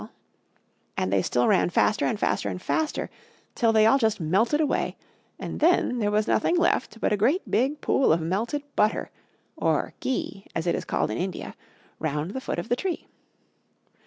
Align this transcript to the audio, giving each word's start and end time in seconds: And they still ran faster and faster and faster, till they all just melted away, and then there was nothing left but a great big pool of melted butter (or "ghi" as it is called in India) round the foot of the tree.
And 0.97 1.13
they 1.13 1.21
still 1.21 1.47
ran 1.47 1.69
faster 1.69 2.07
and 2.07 2.19
faster 2.19 2.49
and 2.49 2.59
faster, 2.59 3.11
till 3.53 3.71
they 3.71 3.85
all 3.85 3.99
just 3.99 4.19
melted 4.19 4.59
away, 4.59 4.97
and 5.37 5.59
then 5.59 5.99
there 5.99 6.09
was 6.09 6.25
nothing 6.27 6.57
left 6.57 6.99
but 6.99 7.13
a 7.13 7.15
great 7.15 7.51
big 7.51 7.81
pool 7.81 8.11
of 8.11 8.19
melted 8.19 8.63
butter 8.75 9.11
(or 9.55 9.93
"ghi" 9.99 10.47
as 10.55 10.65
it 10.65 10.73
is 10.73 10.85
called 10.85 11.11
in 11.11 11.19
India) 11.19 11.53
round 11.99 12.31
the 12.31 12.41
foot 12.41 12.57
of 12.57 12.67
the 12.67 12.75
tree. 12.75 13.05